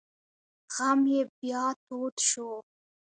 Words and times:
غم 0.75 0.99
یې 1.13 1.21
بیا 1.39 1.65
تود 1.83 2.15
شو. 2.29 2.51